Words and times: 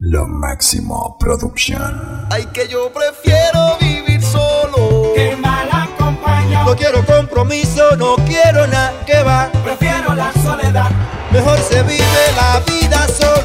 Lo 0.00 0.28
máximo 0.28 1.16
producción. 1.18 2.28
Ay, 2.30 2.46
que 2.52 2.68
yo 2.68 2.92
prefiero 2.92 3.76
vivir 3.80 4.22
solo. 4.22 5.12
Que 5.16 5.34
mal 5.34 5.68
acompañado. 5.72 6.70
No 6.70 6.76
quiero 6.76 7.04
compromiso, 7.04 7.96
no 7.96 8.14
quiero 8.24 8.68
nada 8.68 8.92
que 9.04 9.20
va. 9.24 9.50
Prefiero 9.64 10.14
la 10.14 10.32
soledad. 10.34 10.88
Mejor 11.32 11.58
se 11.58 11.82
vive 11.82 12.32
la 12.36 12.60
vida 12.60 13.08
sola. 13.08 13.37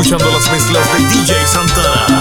escuchando 0.00 0.32
las 0.32 0.50
mezclas 0.50 0.86
de 0.92 0.98
DJ 1.08 1.46
Santana. 1.46 2.20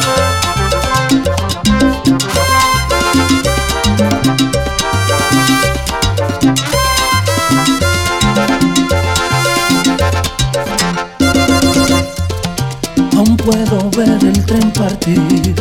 Aún 13.16 13.38
puedo 13.38 13.90
ver 13.92 14.26
el 14.26 14.46
tren 14.46 14.72
partir 14.72 15.56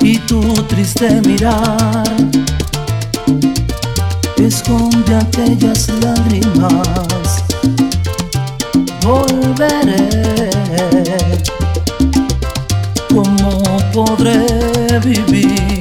y 0.00 0.18
tu 0.18 0.40
triste 0.68 1.20
mirar 1.22 2.04
esconde 4.36 5.16
aquellas 5.16 5.88
lágrimas 5.88 7.25
volveré. 9.06 10.08
¿Cómo 13.08 13.78
podré 13.92 14.98
vivir 15.04 15.80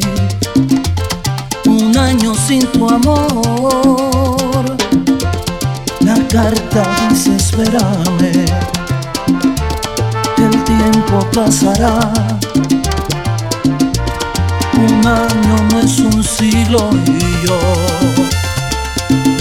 un 1.65 1.97
año 1.97 2.35
sin 2.35 2.65
tu 2.67 2.87
amor? 2.87 4.63
La 6.01 6.15
carta 6.27 6.83
dice 7.09 7.35
espérame, 7.35 8.45
el 10.37 10.63
tiempo 10.63 11.17
pasará. 11.33 11.97
Un 14.77 15.07
año 15.07 15.55
no 15.71 15.79
es 15.79 15.99
un 15.99 16.23
siglo 16.23 16.89
y 17.05 17.19
yo 17.45 17.59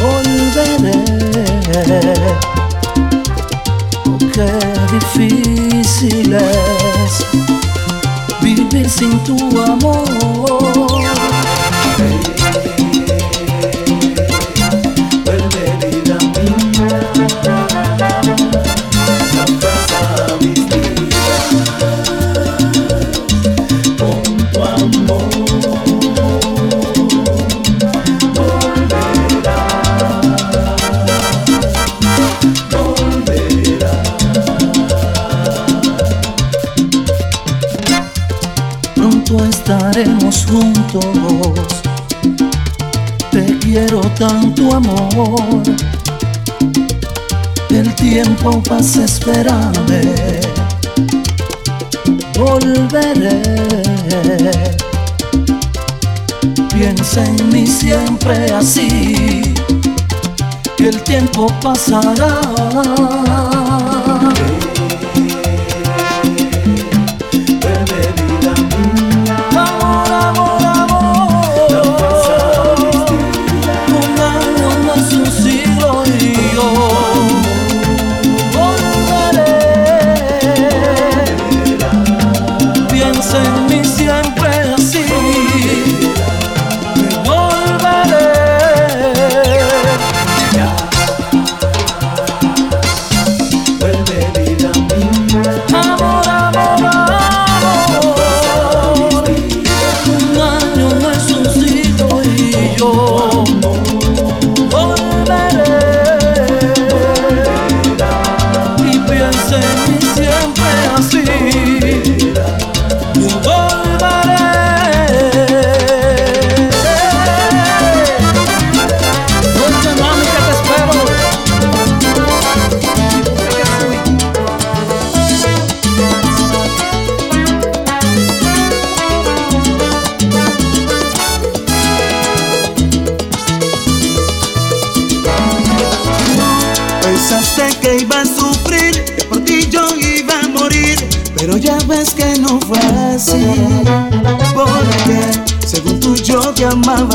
volveré 0.03 1.05
días 4.37 4.91
difíciles 4.91 6.41
vivir 8.43 8.89
sin 8.91 9.19
tu 9.25 9.37
amor. 9.63 10.05
Pasa, 48.45 49.05
espérame. 49.05 50.03
Volveré. 52.39 53.41
Piensa 56.69 57.25
en 57.25 57.49
mí 57.49 57.67
siempre 57.67 58.53
así, 58.53 59.55
que 60.77 60.89
el 60.89 61.03
tiempo 61.05 61.47
pasará. 61.63 63.54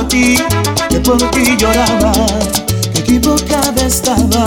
Ti, 0.10 0.36
que 0.90 1.00
por 1.00 1.18
ti 1.32 1.56
lloraba, 1.58 2.12
que 2.94 3.00
equivocada 3.00 3.86
estaba. 3.86 4.46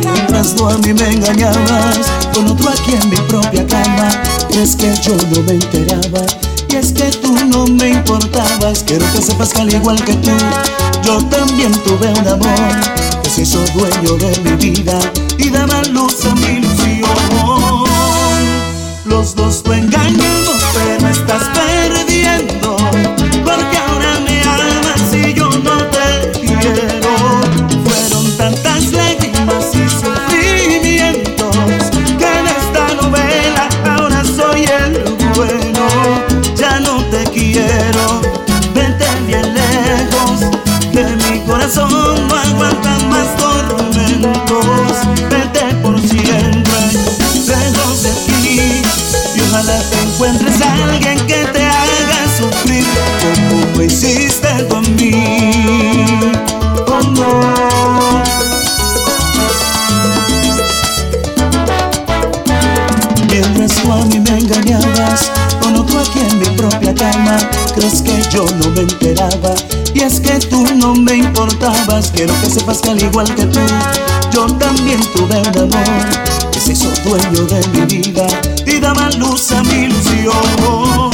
Mientras 0.00 0.54
tú 0.54 0.68
a 0.68 0.76
mí 0.78 0.92
me 0.92 1.08
engañabas, 1.12 1.98
con 2.34 2.48
otro 2.48 2.70
aquí 2.70 2.94
en 3.00 3.08
mi 3.08 3.16
propia 3.28 3.66
cama, 3.66 4.08
es 4.50 4.76
que 4.76 4.94
yo 5.02 5.16
no 5.30 5.42
me 5.42 5.52
enteraba. 5.52 6.26
Y 6.68 6.76
es 6.76 6.92
que 6.92 7.04
tú 7.04 7.34
no 7.46 7.66
me 7.66 7.90
importabas, 7.90 8.82
quiero 8.84 9.04
que 9.12 9.22
sepas 9.22 9.52
que 9.52 9.60
al 9.60 9.72
igual 9.72 10.02
que 10.04 10.14
tú, 10.14 10.30
yo 11.04 11.18
también 11.26 11.72
tuve 11.84 12.08
un 12.08 12.26
amor 12.26 12.80
que 13.22 13.30
se 13.30 13.42
hizo 13.42 13.58
dueño 13.74 14.16
de 14.16 14.40
mi 14.40 14.70
vida 14.70 14.98
y 15.38 15.50
daba 15.50 15.82
luz 15.84 16.24
a 16.24 16.34
mi 16.34 16.58
ilusión. 16.58 17.82
Los 19.04 19.34
dos 19.34 19.62
lo 19.66 19.74
engañamos, 19.74 20.62
pero 20.72 21.08
estás 21.08 21.42
perdiendo, 21.54 21.81
corazón 41.72 42.28
no 42.28 42.36
aguanta 42.36 42.91
sepas 72.62 72.80
que 72.80 72.90
al 72.90 73.02
igual 73.02 73.34
que 73.34 73.44
tú, 73.46 73.58
yo 74.30 74.46
también 74.56 75.00
tuve 75.14 75.40
un 75.40 75.58
amor 75.58 76.50
que 76.52 76.60
se 76.60 76.72
hizo 76.72 76.88
dueño 77.04 77.44
de 77.44 77.66
mi 77.68 77.80
vida 77.86 78.26
y 78.66 78.78
daba 78.78 79.10
luz 79.10 79.50
a 79.50 79.62
mi 79.64 79.86
ilusión. 79.86 81.10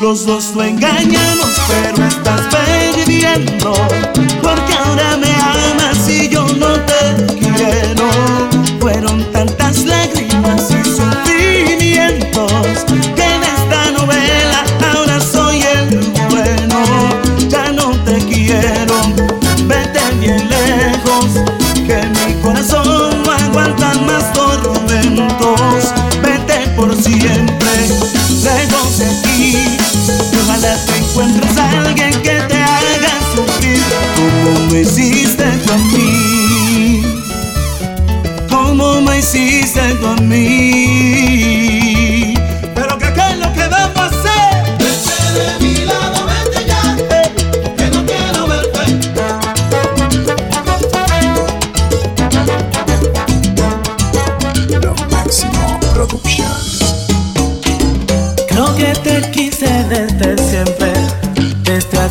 Los 0.00 0.26
dos 0.26 0.52
lo 0.54 0.62
engañamos, 0.62 1.50
pero 1.68 2.06
estás 2.06 2.42
perdiendo, 2.54 3.72
porque 4.42 4.74
ahora 4.74 5.16
me 5.16 5.32
amas 5.34 6.08
y 6.08 6.28
yo 6.28 6.46
no 6.46 6.74
te 6.84 7.26
quiero. 7.40 8.69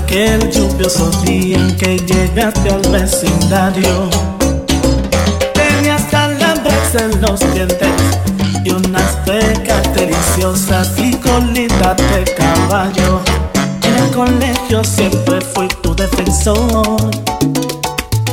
Aquel 0.10 0.50
lluvioso 0.50 1.12
día 1.24 1.58
en 1.58 1.78
que 1.78 2.00
llegaste 2.00 2.70
al 2.72 2.82
vecindario. 2.90 4.10
Tenías 5.54 6.02
calambres 6.10 6.96
en 6.96 7.22
los 7.22 7.40
dientes 7.54 8.02
y 8.64 8.72
unas 8.72 9.18
pecas 9.26 9.94
deliciosas 9.94 10.98
y 10.98 11.12
colita 11.18 11.94
de 11.94 12.24
caballo. 12.34 13.22
En 13.84 14.04
el 14.04 14.10
colegio 14.10 14.84
siempre 14.84 15.42
fui 15.42 15.68
tu 15.84 15.96
defensor. 15.96 17.12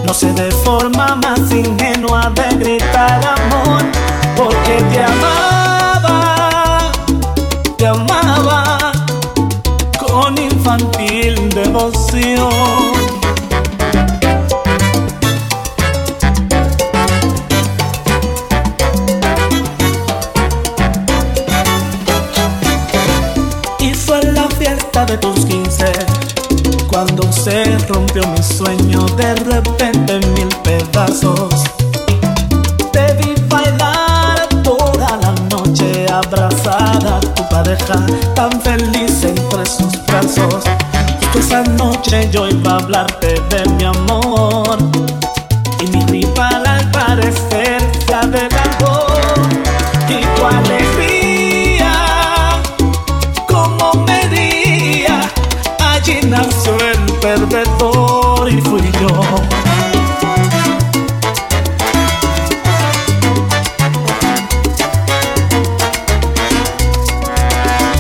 No 0.07 0.15
sé 0.15 0.33
de 0.33 0.51
forma 0.65 1.17
más 1.17 1.41
ingenua 1.51 2.33
de 2.35 2.57
gritar 2.57 3.21
amor, 3.23 3.83
porque 4.35 4.83
te 4.93 5.03
amaba 5.03 5.86
infantil 11.77 12.37
devoción. 12.37 12.97
de 25.07 25.19
tus 25.19 25.45
15 25.45 25.93
Cuando 26.89 27.31
se 27.31 27.79
rompió 27.87 28.27
mi 28.29 28.43
sueño 28.43 29.05
de 29.17 29.35
repente 29.35 30.17
en 30.17 30.35
mil 30.35 30.49
pedazos 30.65 31.65
Te 32.93 33.13
vi 33.15 33.35
bailar 33.47 34.49
toda 34.65 35.19
la 35.19 35.33
noche 35.51 36.07
abrazada 36.11 37.19
a 37.19 37.21
tu 37.21 37.49
pareja 37.51 38.07
Tan 38.35 38.61
feliz 38.63 38.76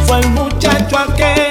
Fue 0.06 0.20
el 0.20 0.30
muchacho 0.30 0.98
aquel 0.98 1.45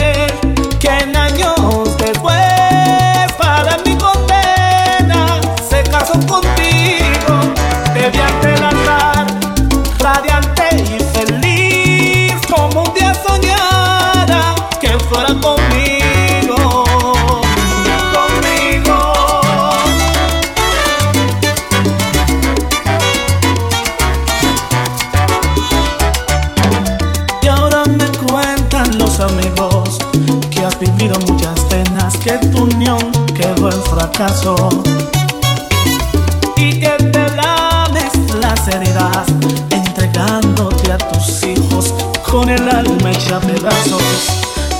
y 36.55 36.79
que 36.79 36.88
te 36.88 37.36
lames 37.36 38.13
las 38.39 38.65
heridas 38.69 39.27
entregándote 39.72 40.93
a 40.93 40.98
tus 40.98 41.43
hijos 41.43 41.93
con 42.24 42.48
el 42.48 42.69
alma 42.69 43.12
hecha 43.12 43.41
pedazos. 43.41 44.01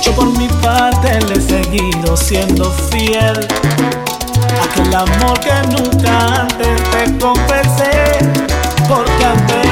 Yo 0.00 0.12
por 0.12 0.26
mi 0.38 0.48
parte 0.62 1.20
le 1.26 1.34
he 1.34 1.40
seguido 1.42 2.16
siendo 2.16 2.70
fiel 2.90 3.46
a 4.58 4.64
aquel 4.64 4.94
amor 4.94 5.38
que 5.40 5.52
nunca 5.68 6.40
antes 6.40 6.82
te 6.90 7.18
confesé, 7.18 8.18
porque 8.88 9.26
te 9.48 9.65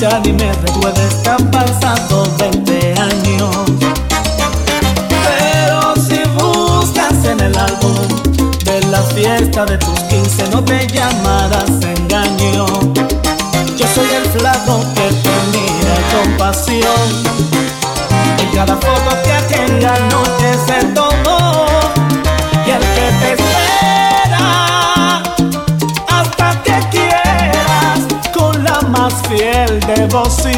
ya 0.00 0.18
ni 0.20 0.32
me 0.32 0.50
recuerdes, 0.50 1.14
están 1.14 1.50
pasando 1.50 2.26
20 2.38 2.94
años. 2.98 3.54
Pero 5.26 5.94
si 5.96 6.18
buscas 6.38 7.22
en 7.26 7.40
el 7.40 7.54
álbum 7.58 7.96
de 8.64 8.80
la 8.90 9.02
fiesta 9.02 9.66
de 9.66 9.76
tus 9.76 10.00
15, 10.00 10.48
no 10.52 10.64
te 10.64 10.86
llamarás 10.86 11.70
engaño. 11.82 12.66
Yo 13.76 13.86
soy 13.94 14.08
el 14.14 14.24
flaco 14.30 14.80
que 14.94 15.08
te 15.22 15.34
mira 15.52 15.94
con 16.12 16.36
pasión. 16.38 17.08
En 18.38 18.48
cada 18.54 18.76
foto 18.76 18.99
fiel 30.10 30.49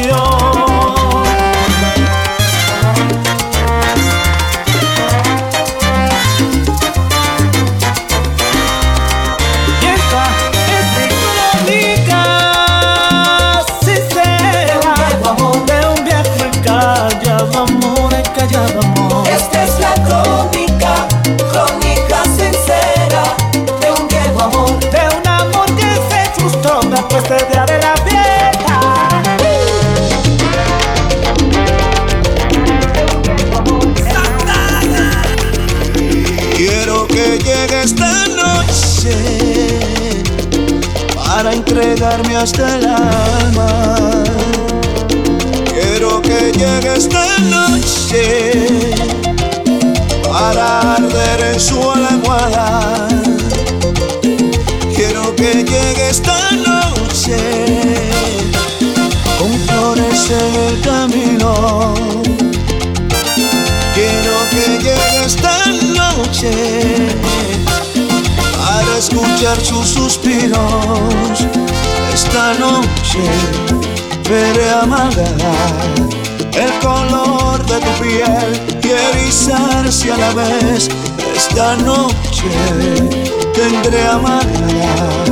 hasta 42.05 42.75
el 42.75 42.85
alma. 42.85 43.95
Quiero 45.71 46.21
que 46.21 46.51
llegue 46.51 46.93
esta 46.97 47.37
noche 47.39 48.67
para 50.29 50.95
arder 50.95 51.53
en 51.53 51.59
su 51.59 51.79
almohada. 51.91 53.07
Quiero 54.93 55.33
que 55.35 55.63
llegue 55.63 56.09
esta 56.09 56.51
noche 56.51 57.37
con 59.39 59.51
flores 59.67 60.29
en 60.29 60.55
el 60.67 60.81
camino. 60.81 61.93
Quiero 63.93 64.35
que 64.51 64.83
llegue 64.83 65.25
esta 65.25 65.65
noche 65.95 66.51
para 68.57 68.97
escuchar 68.97 69.57
sus 69.61 69.87
suspiros. 69.87 71.47
Esta 72.25 72.53
noche 72.53 73.21
veré 74.29 74.69
amagar 74.69 75.93
el 76.53 76.71
color 76.79 77.63
de 77.65 77.79
tu 77.79 77.91
piel 78.01 78.79
y 78.81 78.89
erizarse 78.89 80.11
a 80.11 80.17
la 80.17 80.33
vez. 80.33 80.89
Esta 81.35 81.75
noche 81.75 82.49
tendré 83.53 84.07
amagar 84.07 85.25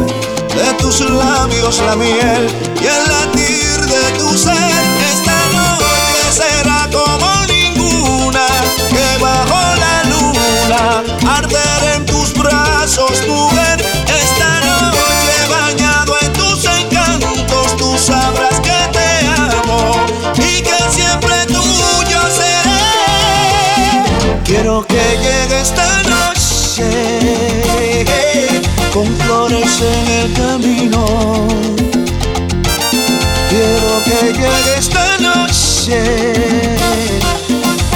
de 0.54 0.74
tus 0.80 1.00
labios 1.00 1.82
la 1.86 1.96
miel 1.96 2.48
y 2.82 2.86
el 2.86 3.04
latir 3.08 3.80
de 3.94 4.20
tu 4.20 4.38
ser. 4.38 4.84
Esta 5.14 5.38
noche 5.56 6.42
será 6.42 6.90
como 6.92 7.46
ninguna 7.48 8.46
que 8.90 9.24
bajo 9.24 9.60
la 9.84 10.04
luna 10.12 11.36
arder 11.38 11.96
en 11.96 12.06
tus 12.06 12.34
brazos, 12.34 13.26
mujer. 13.28 13.91
Quiero 24.62 24.86
que 24.86 24.94
llegue 24.94 25.60
esta 25.60 26.04
noche 26.04 26.86
con 28.94 29.08
flores 29.22 29.82
en 29.82 30.08
el 30.20 30.34
camino. 30.34 31.48
Quiero 33.50 34.04
que 34.06 34.34
llegue 34.34 34.78
esta 34.78 35.18
noche 35.18 35.98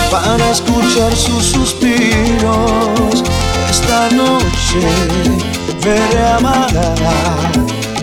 para 0.09 0.49
escuchar 0.49 1.15
sus 1.15 1.45
suspiros. 1.45 3.23
Esta 3.69 4.09
noche 4.09 4.81
veré 5.83 6.25
amagar 6.29 7.51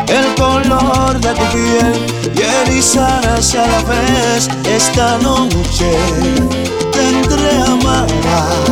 el 0.06 0.34
color 0.36 1.18
de 1.18 1.34
tu 1.34 1.46
piel 1.50 1.94
y 2.36 2.42
erizarás 2.70 3.56
a 3.56 3.66
la 3.66 3.82
vez. 3.82 4.48
Esta 4.64 5.18
noche 5.18 5.90
tendré 7.12 7.50
amagar 7.66 8.64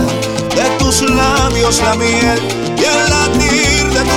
de 0.57 0.65
tus 0.79 1.03
labios 1.03 1.81
la 1.83 1.95
miel 1.97 2.41
y 2.77 2.85
el 2.85 3.11
latir 3.11 3.91
de 3.93 4.01
tu 4.09 4.17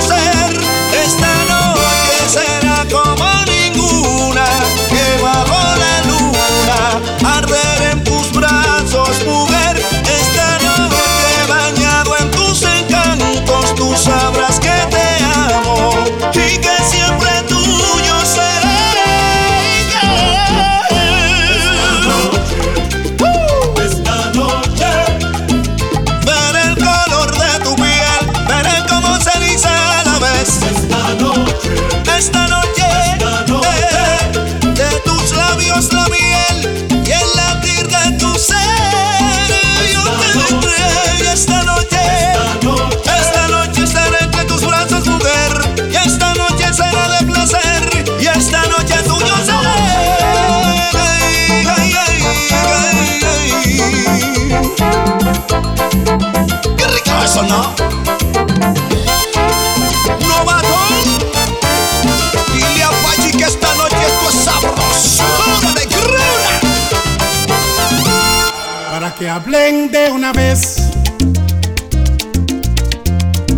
que 69.18 69.28
hablen 69.28 69.90
de 69.90 70.10
una 70.10 70.32
vez 70.32 70.76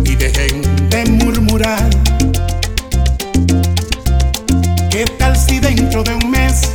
y 0.03 0.15
dejen 0.15 0.61
de 0.89 1.05
murmurar. 1.05 1.89
¿Qué 4.89 5.05
tal 5.17 5.35
si 5.35 5.59
dentro 5.59 6.03
de 6.03 6.15
un 6.15 6.29
mes 6.29 6.73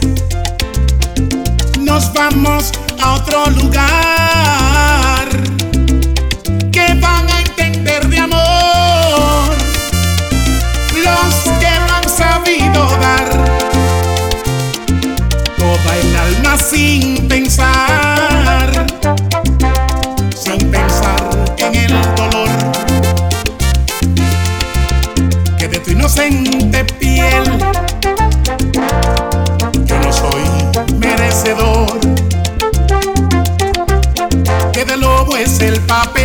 nos 1.81 2.13
vamos 2.13 2.73
a 3.01 3.15
otro 3.15 3.51
lugar? 3.51 5.29
inocente 26.13 26.85
piel. 26.99 27.45
Yo 29.85 29.99
no 29.99 30.13
soy 30.13 30.99
merecedor, 30.99 32.01
que 34.73 34.85
de 34.85 34.97
lobo 34.99 35.37
es 35.37 35.61
el 35.61 35.81
papel. 35.81 36.22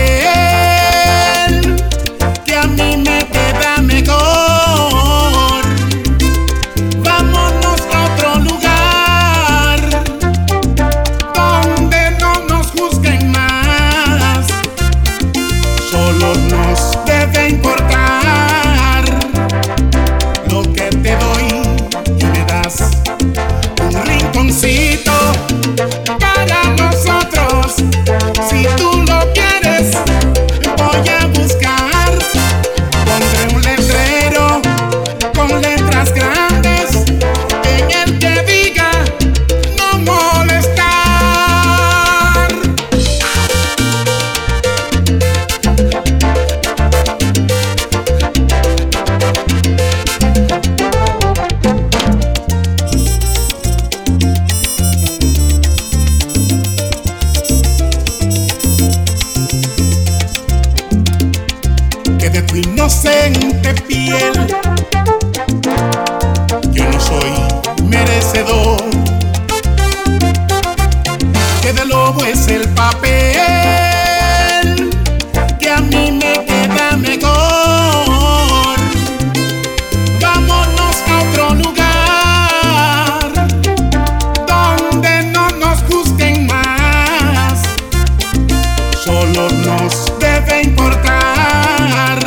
nos 89.68 90.14
debe 90.20 90.62
importar. 90.62 92.27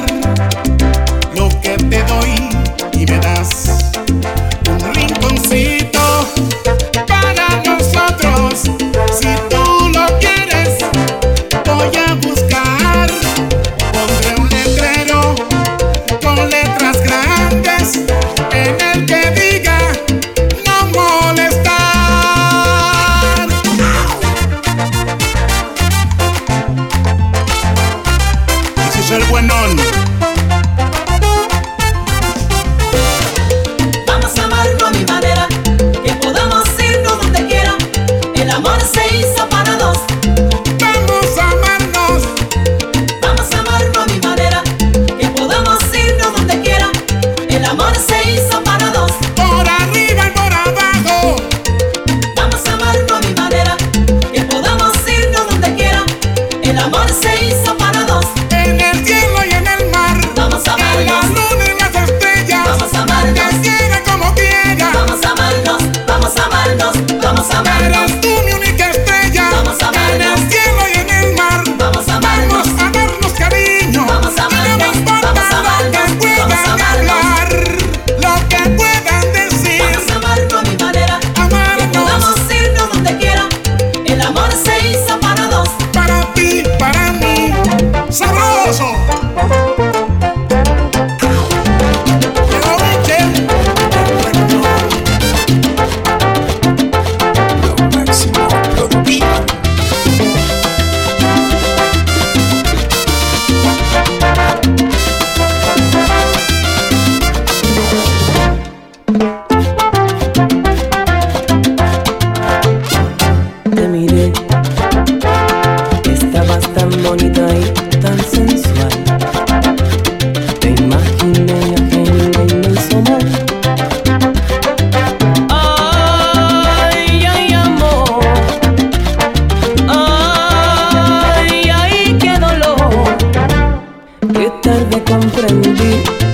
You. 135.62 136.30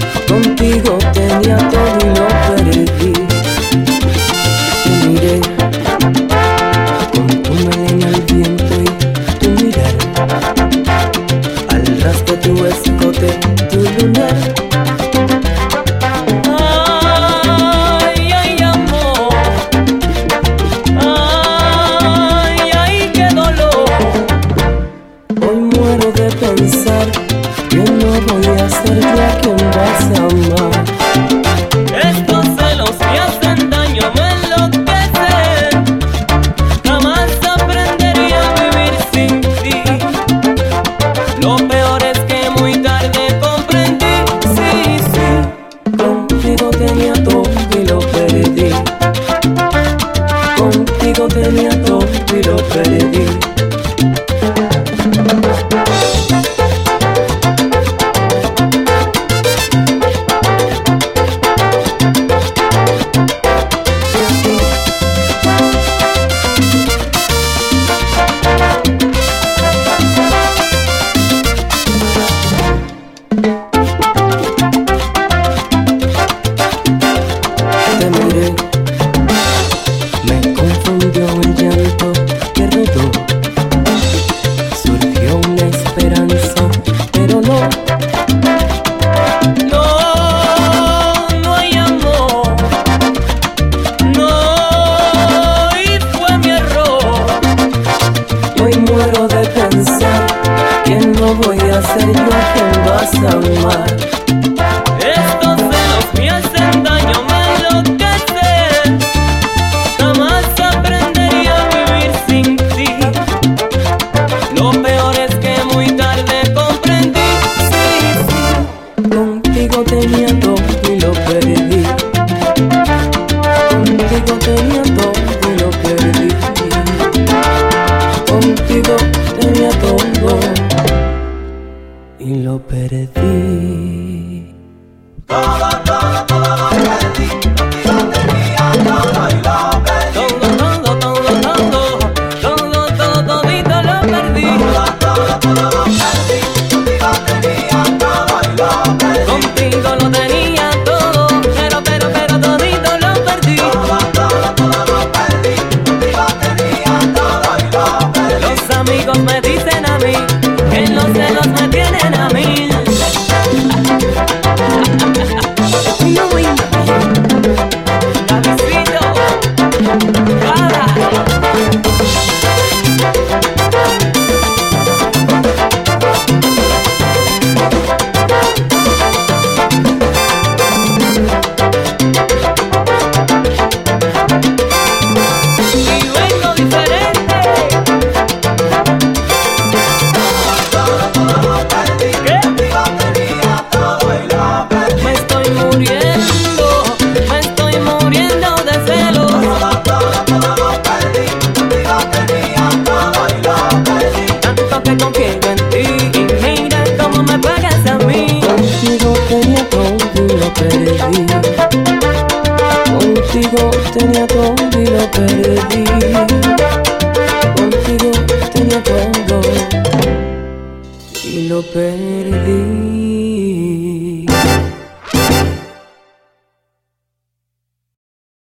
Todo 51.28 52.00
y 52.34 52.42
lo 52.44 52.56
perdí. 52.56 53.15